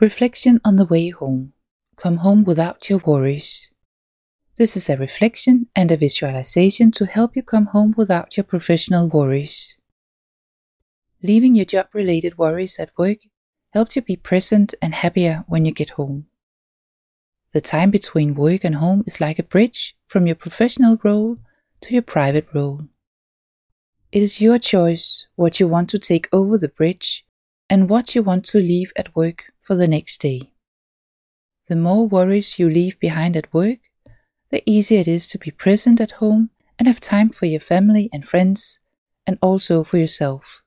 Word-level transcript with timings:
Reflection 0.00 0.60
on 0.64 0.74
the 0.74 0.84
way 0.84 1.10
home. 1.10 1.52
Come 1.96 2.16
home 2.16 2.42
without 2.42 2.90
your 2.90 2.98
worries. 3.06 3.70
This 4.56 4.76
is 4.76 4.90
a 4.90 4.96
reflection 4.96 5.68
and 5.76 5.92
a 5.92 5.96
visualization 5.96 6.90
to 6.92 7.06
help 7.06 7.36
you 7.36 7.44
come 7.44 7.66
home 7.66 7.94
without 7.96 8.36
your 8.36 8.42
professional 8.42 9.08
worries. 9.08 9.76
Leaving 11.22 11.54
your 11.54 11.64
job 11.64 11.86
related 11.92 12.36
worries 12.36 12.76
at 12.80 12.90
work 12.98 13.18
helps 13.72 13.94
you 13.94 14.02
be 14.02 14.16
present 14.16 14.74
and 14.82 14.96
happier 14.96 15.44
when 15.46 15.64
you 15.64 15.70
get 15.70 15.90
home. 15.90 16.26
The 17.52 17.60
time 17.60 17.92
between 17.92 18.34
work 18.34 18.64
and 18.64 18.74
home 18.74 19.04
is 19.06 19.20
like 19.20 19.38
a 19.38 19.44
bridge 19.44 19.96
from 20.08 20.26
your 20.26 20.36
professional 20.36 20.98
role 21.04 21.38
to 21.82 21.92
your 21.92 22.02
private 22.02 22.48
role. 22.52 22.88
It 24.10 24.24
is 24.24 24.40
your 24.40 24.58
choice 24.58 25.28
what 25.36 25.60
you 25.60 25.68
want 25.68 25.88
to 25.90 26.00
take 26.00 26.28
over 26.32 26.58
the 26.58 26.68
bridge 26.68 27.24
and 27.70 27.88
what 27.88 28.16
you 28.16 28.24
want 28.24 28.44
to 28.46 28.58
leave 28.58 28.92
at 28.96 29.14
work 29.14 29.53
for 29.64 29.74
the 29.74 29.88
next 29.88 30.20
day. 30.20 30.52
The 31.68 31.76
more 31.76 32.06
worries 32.06 32.58
you 32.58 32.68
leave 32.68 33.00
behind 33.00 33.34
at 33.36 33.52
work, 33.54 33.78
the 34.50 34.62
easier 34.70 35.00
it 35.00 35.08
is 35.08 35.26
to 35.28 35.38
be 35.38 35.50
present 35.50 36.00
at 36.00 36.12
home 36.12 36.50
and 36.78 36.86
have 36.86 37.00
time 37.00 37.30
for 37.30 37.46
your 37.46 37.60
family 37.60 38.10
and 38.12 38.26
friends, 38.26 38.78
and 39.26 39.38
also 39.40 39.82
for 39.82 39.96
yourself. 39.96 40.62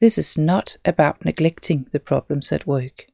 This 0.00 0.16
is 0.16 0.38
not 0.38 0.76
about 0.84 1.24
neglecting 1.24 1.88
the 1.90 1.98
problems 1.98 2.52
at 2.52 2.68
work. 2.68 3.06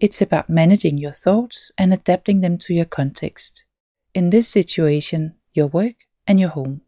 It's 0.00 0.22
about 0.22 0.48
managing 0.48 0.96
your 0.96 1.12
thoughts 1.12 1.70
and 1.76 1.92
adapting 1.92 2.40
them 2.40 2.56
to 2.58 2.72
your 2.72 2.86
context. 2.86 3.66
In 4.14 4.30
this 4.30 4.48
situation, 4.48 5.34
your 5.52 5.66
work 5.66 5.96
and 6.26 6.40
your 6.40 6.50
home. 6.50 6.80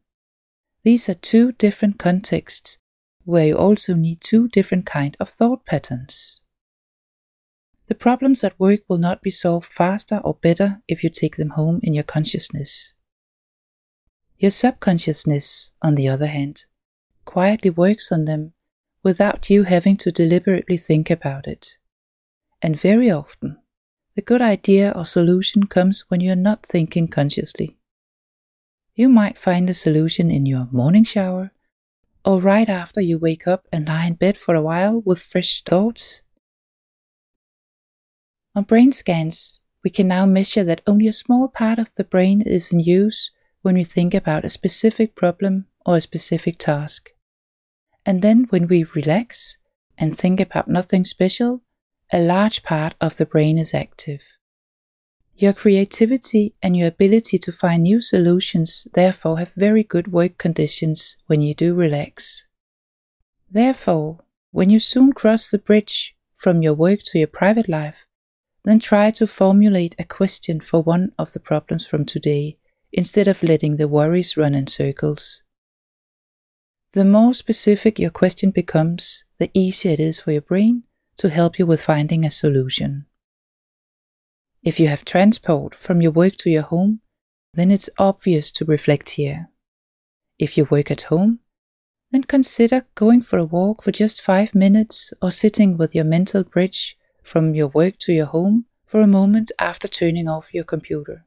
These 0.83 1.11
are 1.11 1.15
two 1.15 1.53
different 1.53 1.99
contexts 1.99 2.79
where 3.25 3.49
you 3.49 3.57
also 3.57 3.93
need 3.95 4.23
two 4.23 4.49
different 4.49 4.87
kind 4.87 5.15
of 5.21 5.29
thought 5.29 5.67
patterns. 5.67 6.41
The 7.89 7.95
problems 7.95 8.45
at 8.45 8.61
work 8.61 8.81
will 8.87 8.99
not 8.99 9.23
be 9.23 9.31
solved 9.31 9.67
faster 9.67 10.19
or 10.19 10.35
better 10.35 10.83
if 10.87 11.03
you 11.03 11.09
take 11.09 11.37
them 11.37 11.51
home 11.51 11.81
in 11.83 11.95
your 11.95 12.05
consciousness. 12.05 12.93
Your 14.37 14.51
subconsciousness, 14.51 15.73
on 15.81 15.95
the 15.95 16.07
other 16.07 16.27
hand, 16.27 16.67
quietly 17.25 17.71
works 17.71 18.13
on 18.13 18.27
them 18.27 18.53
without 19.03 19.49
you 19.49 19.63
having 19.63 19.97
to 19.97 20.13
deliberately 20.13 20.77
think 20.77 21.11
about 21.11 21.47
it. 21.47 21.79
And 22.61 22.79
very 22.79 23.11
often, 23.11 23.59
the 24.15 24.23
good 24.23 24.43
idea 24.43 24.93
or 24.95 25.05
solution 25.05 25.67
comes 25.67 26.05
when 26.09 26.21
you 26.21 26.33
are 26.33 26.37
not 26.37 26.67
thinking 26.67 27.09
consciously. 27.09 27.79
You 28.95 29.09
might 29.09 29.39
find 29.39 29.69
the 29.69 29.75
solution 29.75 30.31
in 30.31 30.45
your 30.45 30.69
morning 30.71 31.05
shower, 31.05 31.53
or 32.25 32.41
right 32.41 32.69
after 32.69 33.01
you 33.01 33.19
wake 33.19 33.47
up 33.47 33.67
and 33.73 33.89
lie 33.89 34.07
in 34.07 34.15
bed 34.15 34.37
for 34.37 34.55
a 34.55 34.63
while 34.63 35.01
with 35.01 35.23
fresh 35.23 35.63
thoughts? 35.63 36.21
On 38.59 38.65
brain 38.65 38.91
scans, 38.91 39.61
we 39.85 39.91
can 39.91 40.09
now 40.09 40.27
measure 40.27 40.65
that 40.65 40.81
only 40.85 41.07
a 41.07 41.13
small 41.13 41.47
part 41.47 41.79
of 41.79 41.95
the 41.95 42.03
brain 42.03 42.43
is 42.43 42.73
in 42.73 42.81
use 42.81 43.31
when 43.63 43.77
we 43.77 43.85
think 43.85 44.15
about 44.15 44.45
a 44.45 44.49
specific 44.49 45.15
problem 45.15 45.67
or 45.87 45.95
a 45.95 46.01
specific 46.01 46.59
task. 46.59 47.11
And 48.05 48.21
then 48.21 48.49
when 48.51 48.67
we 48.67 48.83
relax 48.83 49.59
and 49.97 50.19
think 50.19 50.41
about 50.41 50.67
nothing 50.67 51.05
special, 51.05 51.63
a 52.13 52.19
large 52.19 52.65
part 52.65 52.97
of 53.01 53.17
the 53.17 53.27
brain 53.27 53.59
is 53.59 53.75
active. 53.75 54.25
Your 55.37 55.53
creativity 55.53 56.57
and 56.61 56.77
your 56.77 56.89
ability 56.89 57.39
to 57.39 57.53
find 57.53 57.85
new 57.85 58.01
solutions 58.01 58.89
therefore 58.93 59.39
have 59.39 59.55
very 59.55 59.85
good 59.85 60.11
work 60.11 60.37
conditions 60.37 61.17
when 61.29 61.43
you 61.43 61.55
do 61.55 61.77
relax. 61.77 62.45
Therefore, 63.49 64.19
when 64.51 64.69
you 64.69 64.81
soon 64.81 65.13
cross 65.13 65.49
the 65.49 65.59
bridge 65.59 66.17
from 66.35 66.61
your 66.61 66.75
work 66.75 66.99
to 67.05 67.21
your 67.21 67.29
private 67.29 67.69
life, 67.69 68.08
then 68.65 68.79
try 68.79 69.11
to 69.13 69.27
formulate 69.27 69.95
a 69.99 70.05
question 70.05 70.61
for 70.61 70.83
one 70.83 71.13
of 71.19 71.33
the 71.33 71.41
problems 71.41 71.87
from 71.87 72.05
today 72.05 72.59
instead 72.93 73.29
of 73.29 73.43
letting 73.43 73.77
the 73.77 73.89
worries 73.89 74.37
run 74.37 74.55
in 74.55 74.67
circles. 74.67 75.43
The 76.93 77.05
more 77.05 77.35
specific 77.35 77.99
your 77.99 78.11
question 78.11 78.51
becomes, 78.51 79.25
the 79.39 79.51
easier 79.55 79.93
it 79.93 80.01
is 80.01 80.21
for 80.21 80.33
your 80.33 80.43
brain 80.43 80.85
to 81.19 81.29
help 81.29 81.59
you 81.59 81.67
with 81.67 81.83
finding 81.83 82.25
a 82.25 82.31
solution. 82.31 83.07
If 84.63 84.81
you 84.81 84.89
have 84.89 85.05
transport 85.05 85.75
from 85.75 86.03
your 86.03 86.13
work 86.13 86.37
to 86.39 86.51
your 86.51 86.63
home, 86.63 87.01
then 87.55 87.71
it's 87.71 87.91
obvious 87.99 88.51
to 88.53 88.65
reflect 88.65 89.11
here. 89.11 89.49
If 90.39 90.57
you 90.57 90.67
work 90.71 90.91
at 90.91 91.03
home, 91.03 91.41
then 92.11 92.25
consider 92.25 92.87
going 92.95 93.23
for 93.23 93.39
a 93.39 93.45
walk 93.45 93.83
for 93.83 93.93
just 93.93 94.23
five 94.23 94.55
minutes 94.55 95.13
or 95.21 95.31
sitting 95.31 95.77
with 95.77 95.95
your 95.95 96.05
mental 96.05 96.43
bridge 96.43 96.98
from 97.29 97.55
your 97.55 97.69
work 97.69 97.99
to 97.99 98.13
your 98.13 98.27
home 98.27 98.65
for 98.87 99.03
a 99.03 99.07
moment 99.07 99.53
after 99.59 99.87
turning 99.87 100.27
off 100.27 100.55
your 100.55 100.65
computer. 100.65 101.27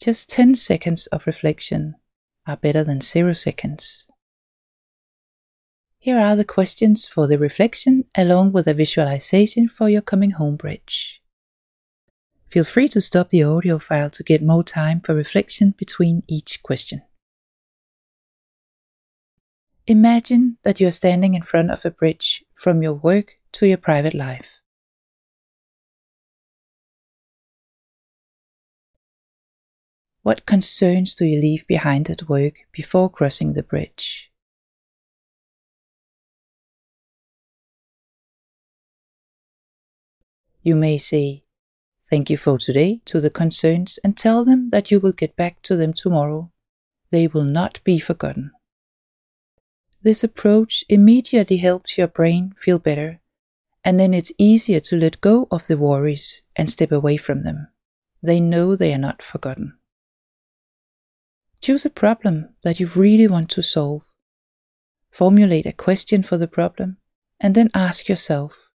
Just 0.00 0.30
10 0.30 0.54
seconds 0.54 1.08
of 1.08 1.26
reflection 1.26 1.96
are 2.46 2.56
better 2.56 2.84
than 2.84 3.00
zero 3.00 3.32
seconds. 3.32 4.06
Here 5.98 6.16
are 6.16 6.36
the 6.36 6.44
questions 6.44 7.08
for 7.08 7.26
the 7.26 7.38
reflection 7.38 8.04
along 8.16 8.52
with 8.52 8.68
a 8.68 8.74
visualization 8.74 9.68
for 9.68 9.88
your 9.88 10.00
coming 10.00 10.32
home 10.32 10.54
bridge. 10.54 11.20
Feel 12.48 12.64
free 12.64 12.86
to 12.88 13.00
stop 13.00 13.30
the 13.30 13.42
audio 13.42 13.80
file 13.80 14.10
to 14.10 14.22
get 14.22 14.42
more 14.42 14.62
time 14.62 15.00
for 15.00 15.12
reflection 15.12 15.74
between 15.76 16.22
each 16.28 16.62
question. 16.62 17.02
Imagine 19.88 20.58
that 20.62 20.78
you 20.78 20.86
are 20.86 20.92
standing 20.92 21.34
in 21.34 21.42
front 21.42 21.72
of 21.72 21.84
a 21.84 21.90
bridge 21.90 22.44
from 22.54 22.80
your 22.80 22.94
work 22.94 23.38
to 23.52 23.66
your 23.66 23.78
private 23.78 24.14
life. 24.14 24.60
What 30.22 30.46
concerns 30.46 31.14
do 31.14 31.24
you 31.24 31.40
leave 31.40 31.66
behind 31.66 32.08
at 32.08 32.28
work 32.28 32.66
before 32.70 33.10
crossing 33.10 33.54
the 33.54 33.62
bridge? 33.62 34.30
You 40.62 40.76
may 40.76 40.96
say, 40.96 41.42
Thank 42.08 42.30
you 42.30 42.36
for 42.36 42.58
today 42.58 43.00
to 43.06 43.20
the 43.20 43.30
concerns 43.30 43.98
and 44.04 44.16
tell 44.16 44.44
them 44.44 44.68
that 44.70 44.90
you 44.90 45.00
will 45.00 45.12
get 45.12 45.34
back 45.34 45.62
to 45.62 45.76
them 45.76 45.92
tomorrow. 45.92 46.52
They 47.10 47.26
will 47.26 47.44
not 47.44 47.82
be 47.84 47.98
forgotten. 47.98 48.52
This 50.02 50.22
approach 50.22 50.84
immediately 50.88 51.56
helps 51.56 51.96
your 51.96 52.08
brain 52.08 52.52
feel 52.58 52.78
better, 52.78 53.21
and 53.84 53.98
then 53.98 54.14
it's 54.14 54.32
easier 54.38 54.80
to 54.80 54.96
let 54.96 55.20
go 55.20 55.48
of 55.50 55.66
the 55.66 55.76
worries 55.76 56.42
and 56.54 56.70
step 56.70 56.92
away 56.92 57.16
from 57.16 57.42
them. 57.42 57.68
They 58.22 58.40
know 58.40 58.76
they 58.76 58.94
are 58.94 58.98
not 58.98 59.22
forgotten. 59.22 59.78
Choose 61.60 61.84
a 61.84 61.90
problem 61.90 62.50
that 62.62 62.80
you 62.80 62.86
really 62.86 63.26
want 63.26 63.48
to 63.50 63.62
solve. 63.62 64.02
Formulate 65.10 65.66
a 65.66 65.72
question 65.72 66.22
for 66.22 66.36
the 66.36 66.48
problem 66.48 66.98
and 67.40 67.54
then 67.54 67.70
ask 67.74 68.08
yourself. 68.08 68.70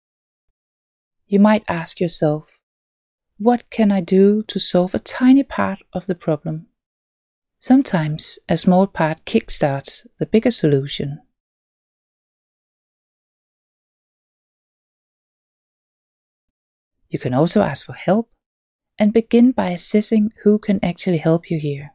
You 1.27 1.41
might 1.41 1.65
ask 1.69 2.01
yourself, 2.01 2.61
what 3.39 3.69
can 3.71 3.93
I 3.93 4.01
do 4.01 4.43
to 4.45 4.59
solve 4.59 4.95
a 4.95 4.99
tiny 4.99 5.43
part 5.43 5.81
of 5.93 6.07
the 6.07 6.15
problem? 6.15 6.67
Sometimes 7.59 8.39
a 8.49 8.57
small 8.57 8.87
part 8.87 9.25
kickstarts 9.25 10.07
the 10.19 10.27
bigger 10.27 10.51
solution. 10.51 11.21
You 17.09 17.19
can 17.19 17.35
also 17.35 17.63
ask 17.63 17.87
for 17.87 17.95
help 17.95 18.31
and 18.99 19.13
begin 19.13 19.53
by 19.53 19.71
assessing 19.71 20.31
who 20.43 20.59
can 20.59 20.85
actually 20.85 21.19
help 21.19 21.51
you 21.51 21.59
here. 21.59 21.93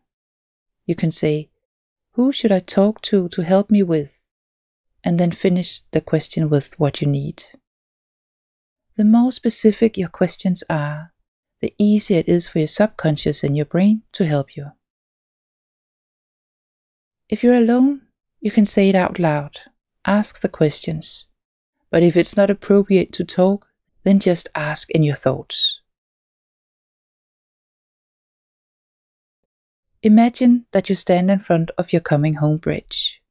You 0.85 0.95
can 0.95 1.11
say, 1.11 1.49
Who 2.13 2.31
should 2.31 2.51
I 2.51 2.59
talk 2.59 3.01
to 3.03 3.29
to 3.29 3.43
help 3.43 3.71
me 3.71 3.83
with? 3.83 4.23
And 5.03 5.19
then 5.19 5.31
finish 5.31 5.81
the 5.91 6.01
question 6.01 6.49
with 6.49 6.79
what 6.79 7.01
you 7.01 7.07
need. 7.07 7.43
The 8.97 9.05
more 9.05 9.31
specific 9.31 9.97
your 9.97 10.09
questions 10.09 10.63
are, 10.69 11.11
the 11.59 11.73
easier 11.79 12.19
it 12.19 12.27
is 12.27 12.47
for 12.47 12.59
your 12.59 12.67
subconscious 12.67 13.43
and 13.43 13.55
your 13.55 13.65
brain 13.65 14.03
to 14.13 14.25
help 14.25 14.55
you. 14.55 14.71
If 17.29 17.43
you're 17.43 17.55
alone, 17.55 18.01
you 18.41 18.51
can 18.51 18.65
say 18.65 18.89
it 18.89 18.95
out 18.95 19.17
loud, 19.17 19.57
ask 20.05 20.41
the 20.41 20.49
questions. 20.49 21.27
But 21.89 22.03
if 22.03 22.17
it's 22.17 22.35
not 22.35 22.49
appropriate 22.49 23.11
to 23.13 23.23
talk, 23.23 23.67
then 24.03 24.19
just 24.19 24.49
ask 24.55 24.89
in 24.91 25.03
your 25.03 25.15
thoughts. 25.15 25.81
Imagine 30.03 30.65
that 30.71 30.89
you 30.89 30.95
stand 30.95 31.29
in 31.29 31.39
front 31.39 31.69
of 31.77 31.93
your 31.93 32.01
coming 32.01 32.35
home 32.35 32.57
bridge. 32.57 33.21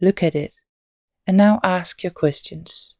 Look 0.00 0.22
at 0.22 0.34
it, 0.34 0.52
and 1.26 1.36
now 1.36 1.60
ask 1.62 2.02
your 2.02 2.10
questions. 2.10 2.96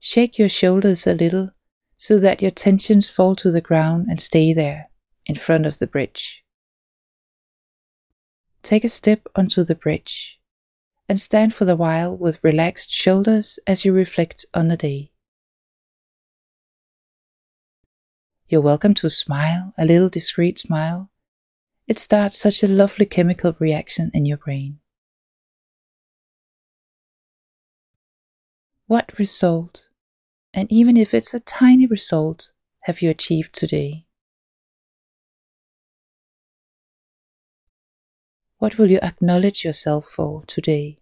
Shake 0.00 0.38
your 0.38 0.48
shoulders 0.48 1.06
a 1.06 1.12
little 1.12 1.50
so 1.98 2.16
that 2.18 2.40
your 2.40 2.52
tensions 2.52 3.10
fall 3.10 3.36
to 3.36 3.50
the 3.50 3.60
ground 3.60 4.06
and 4.08 4.20
stay 4.20 4.54
there, 4.54 4.88
in 5.26 5.34
front 5.34 5.66
of 5.66 5.78
the 5.78 5.86
bridge. 5.86 6.42
Take 8.62 8.84
a 8.84 8.88
step 8.88 9.26
onto 9.36 9.62
the 9.62 9.74
bridge 9.74 10.40
and 11.08 11.20
stand 11.20 11.54
for 11.54 11.64
the 11.64 11.76
while 11.76 12.16
with 12.16 12.42
relaxed 12.42 12.90
shoulders 12.90 13.58
as 13.66 13.84
you 13.84 13.92
reflect 13.92 14.46
on 14.54 14.68
the 14.68 14.76
day. 14.76 15.10
You're 18.50 18.62
welcome 18.62 18.94
to 18.94 19.10
smile, 19.10 19.74
a 19.76 19.84
little 19.84 20.08
discreet 20.08 20.58
smile. 20.58 21.10
It 21.86 21.98
starts 21.98 22.38
such 22.38 22.62
a 22.62 22.66
lovely 22.66 23.04
chemical 23.04 23.54
reaction 23.58 24.10
in 24.14 24.24
your 24.24 24.38
brain. 24.38 24.78
What 28.86 29.18
result, 29.18 29.90
and 30.54 30.72
even 30.72 30.96
if 30.96 31.12
it's 31.12 31.34
a 31.34 31.40
tiny 31.40 31.84
result, 31.84 32.52
have 32.84 33.02
you 33.02 33.10
achieved 33.10 33.52
today? 33.54 34.06
What 38.56 38.78
will 38.78 38.90
you 38.90 38.98
acknowledge 39.02 39.62
yourself 39.62 40.06
for 40.06 40.42
today? 40.46 41.00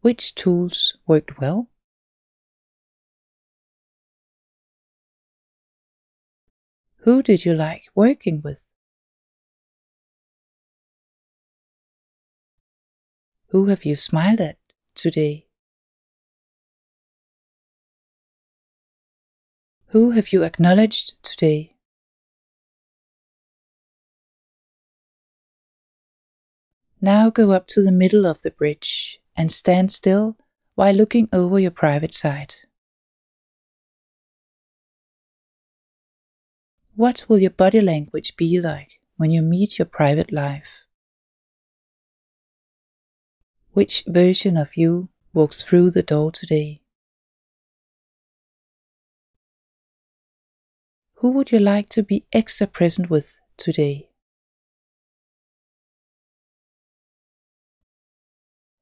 Which 0.00 0.34
tools 0.34 0.96
worked 1.06 1.38
well? 1.40 1.68
Who 7.02 7.20
did 7.20 7.44
you 7.44 7.52
like 7.52 7.88
working 7.96 8.42
with? 8.42 8.64
Who 13.48 13.66
have 13.66 13.84
you 13.84 13.96
smiled 13.96 14.40
at 14.40 14.58
today? 14.94 15.48
Who 19.88 20.12
have 20.12 20.32
you 20.32 20.44
acknowledged 20.44 21.20
today? 21.24 21.74
Now 27.00 27.30
go 27.30 27.50
up 27.50 27.66
to 27.68 27.82
the 27.82 27.90
middle 27.90 28.26
of 28.26 28.42
the 28.42 28.52
bridge 28.52 29.20
and 29.36 29.50
stand 29.50 29.90
still 29.90 30.36
while 30.76 30.94
looking 30.94 31.28
over 31.32 31.58
your 31.58 31.72
private 31.72 32.14
side. 32.14 32.54
What 36.94 37.24
will 37.26 37.38
your 37.38 37.50
body 37.50 37.80
language 37.80 38.36
be 38.36 38.60
like 38.60 39.00
when 39.16 39.30
you 39.30 39.40
meet 39.40 39.78
your 39.78 39.86
private 39.86 40.30
life? 40.30 40.84
Which 43.72 44.04
version 44.06 44.58
of 44.58 44.76
you 44.76 45.08
walks 45.32 45.62
through 45.62 45.92
the 45.92 46.02
door 46.02 46.30
today? 46.30 46.82
Who 51.14 51.30
would 51.30 51.50
you 51.50 51.58
like 51.58 51.88
to 51.90 52.02
be 52.02 52.26
extra 52.30 52.66
present 52.66 53.08
with 53.08 53.38
today? 53.56 54.10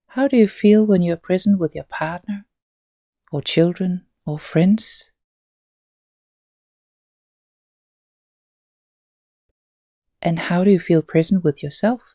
How 0.08 0.26
do 0.26 0.36
you 0.36 0.48
feel 0.48 0.84
when 0.84 1.02
you 1.02 1.12
are 1.12 1.16
present 1.16 1.60
with 1.60 1.76
your 1.76 1.84
partner, 1.84 2.46
or 3.30 3.40
children, 3.40 4.06
or 4.26 4.40
friends? 4.40 5.09
And 10.22 10.38
how 10.38 10.64
do 10.64 10.70
you 10.70 10.78
feel 10.78 11.02
present 11.02 11.44
with 11.44 11.62
yourself? 11.62 12.14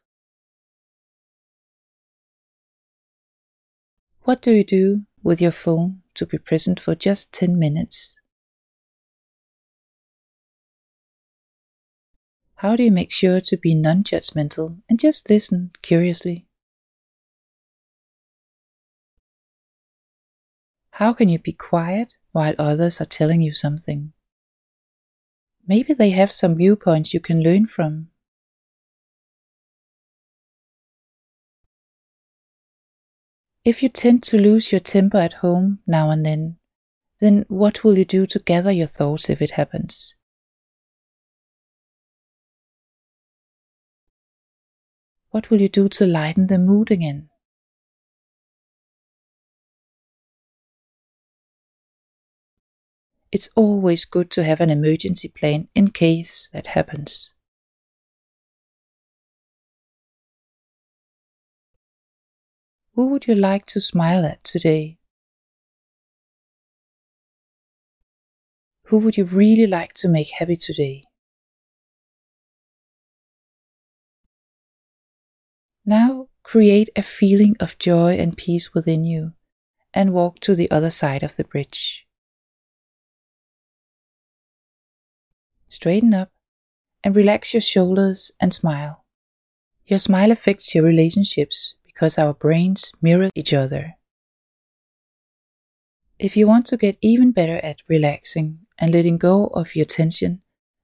What 4.24 4.42
do 4.42 4.52
you 4.52 4.64
do 4.64 5.06
with 5.22 5.40
your 5.40 5.52
phone 5.52 6.02
to 6.16 6.26
be 6.26 6.40
present 6.40 6.80
for 6.80 6.96
just 6.96 7.32
10 7.32 7.60
minutes? 7.60 8.16
How 12.56 12.76
do 12.76 12.82
you 12.82 12.92
make 12.92 13.12
sure 13.12 13.40
to 13.42 13.58
be 13.58 13.76
non 13.76 14.04
judgmental 14.04 14.82
and 14.90 15.00
just 15.00 15.30
listen 15.30 15.72
curiously? 15.84 16.48
How 20.90 21.14
can 21.14 21.30
you 21.30 21.38
be 21.38 21.52
quiet 21.52 22.14
while 22.32 22.56
others 22.58 23.00
are 23.00 23.06
telling 23.06 23.42
you 23.42 23.54
something? 23.54 24.14
Maybe 25.68 25.94
they 25.94 26.12
have 26.12 26.32
some 26.32 26.56
viewpoints 26.56 27.14
you 27.14 27.20
can 27.20 27.42
learn 27.42 27.66
from. 27.66 28.10
If 33.64 33.82
you 33.82 33.90
tend 33.90 34.22
to 34.24 34.38
lose 34.38 34.72
your 34.72 34.80
temper 34.80 35.18
at 35.18 35.34
home 35.34 35.80
now 35.88 36.12
and 36.12 36.24
then, 36.24 36.58
then 37.20 37.46
what 37.48 37.84
will 37.84 37.98
you 37.98 38.06
do 38.06 38.28
to 38.28 38.40
gather 38.40 38.72
your 38.72 38.86
thoughts 38.86 39.28
if 39.28 39.42
it 39.42 39.52
happens? 39.52 40.14
What 45.32 45.50
will 45.50 45.62
you 45.62 45.70
do 45.70 45.90
to 45.90 46.06
lighten 46.06 46.46
the 46.46 46.60
mood 46.60 46.92
again? 46.92 47.30
It's 53.36 53.50
always 53.54 54.06
good 54.06 54.32
to 54.32 54.46
have 54.46 54.62
an 54.62 54.70
emergency 54.70 55.28
plan 55.28 55.68
in 55.76 55.90
case 55.90 56.48
that 56.54 56.68
happens. 56.68 57.34
Who 62.94 63.08
would 63.08 63.28
you 63.28 63.36
like 63.36 63.66
to 63.66 63.82
smile 63.82 64.24
at 64.26 64.42
today? 64.46 65.00
Who 68.86 69.00
would 69.00 69.18
you 69.18 69.26
really 69.26 69.68
like 69.68 69.92
to 69.96 70.08
make 70.08 70.30
happy 70.30 70.56
today? 70.56 71.04
Now 75.86 76.30
create 76.42 76.90
a 76.96 77.02
feeling 77.02 77.58
of 77.60 77.78
joy 77.80 78.14
and 78.14 78.38
peace 78.38 78.74
within 78.74 79.04
you 79.04 79.34
and 79.94 80.14
walk 80.14 80.40
to 80.40 80.56
the 80.56 80.72
other 80.72 80.90
side 80.90 81.22
of 81.22 81.36
the 81.36 81.44
bridge. 81.44 82.05
Straighten 85.76 86.14
up 86.14 86.32
and 87.04 87.18
relax 87.18 87.54
your 87.54 87.60
shoulders 87.60 88.32
and 88.40 88.54
smile. 88.54 89.04
Your 89.86 90.00
smile 90.00 90.32
affects 90.32 90.74
your 90.74 90.86
relationships 90.86 91.76
because 91.84 92.18
our 92.18 92.34
brains 92.34 92.94
mirror 93.02 93.30
each 93.36 93.54
other. 93.54 93.98
If 96.18 96.38
you 96.38 96.48
want 96.48 96.66
to 96.68 96.78
get 96.78 96.98
even 97.02 97.34
better 97.34 97.58
at 97.58 97.82
relaxing 97.90 98.60
and 98.80 98.94
letting 98.94 99.18
go 99.18 99.48
of 99.48 99.76
your 99.76 99.84
tension, 99.86 100.42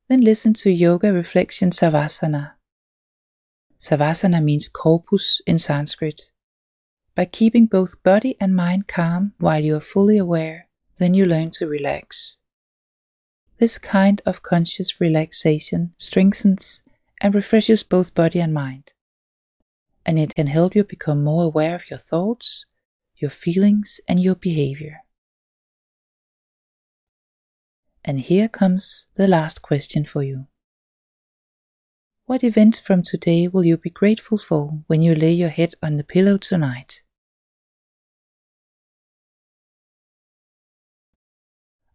then 0.10 0.20
listen 0.20 0.54
to 0.56 0.70
Yoga 0.70 1.14
Reflection 1.14 1.70
Savasana. 1.70 2.56
Savasana 3.80 4.44
means 4.44 4.68
corpus 4.68 5.40
in 5.48 5.58
Sanskrit. 5.58 6.32
By 7.16 7.24
keeping 7.24 7.66
both 7.66 8.04
body 8.04 8.36
and 8.42 8.54
mind 8.54 8.90
calm 8.90 9.36
while 9.38 9.64
you 9.64 9.78
are 9.78 9.88
fully 9.94 10.18
aware, 10.18 10.68
then 10.98 11.14
you 11.14 11.26
learn 11.26 11.50
to 11.52 11.66
relax. 11.66 12.36
This 13.62 13.78
kind 13.78 14.24
of 14.26 14.42
conscious 14.42 15.00
relaxation 15.00 15.94
strengthens 15.96 16.82
and 17.22 17.36
refreshes 17.36 17.84
both 17.84 18.16
body 18.16 18.40
and 18.40 18.52
mind. 18.52 18.94
And 20.04 20.18
it 20.18 20.34
can 20.34 20.48
help 20.48 20.74
you 20.76 20.84
become 20.84 21.24
more 21.24 21.44
aware 21.44 21.76
of 21.76 21.88
your 21.88 22.00
thoughts, 22.00 22.66
your 23.18 23.30
feelings, 23.30 24.02
and 24.10 24.20
your 24.20 24.34
behavior. 24.34 25.02
And 28.04 28.20
here 28.22 28.50
comes 28.50 29.06
the 29.14 29.28
last 29.28 29.62
question 29.62 30.06
for 30.06 30.24
you. 30.24 30.48
What 32.26 32.44
events 32.44 32.80
from 32.80 33.04
today 33.04 33.48
will 33.48 33.64
you 33.64 33.78
be 33.78 33.92
grateful 33.92 34.40
for 34.40 34.80
when 34.88 35.04
you 35.04 35.14
lay 35.14 35.34
your 35.34 35.50
head 35.50 35.76
on 35.84 35.98
the 35.98 36.04
pillow 36.04 36.40
tonight? 36.40 37.04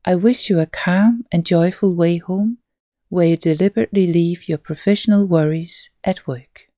I 0.09 0.15
wish 0.15 0.49
you 0.49 0.61
a 0.61 0.67
calm 0.67 1.25
and 1.33 1.45
joyful 1.45 1.93
way 1.93 2.19
home 2.19 2.59
where 3.09 3.27
you 3.27 3.37
deliberately 3.37 4.07
leave 4.07 4.49
your 4.49 4.57
professional 4.57 5.27
worries 5.27 5.91
at 6.05 6.29
work. 6.29 6.69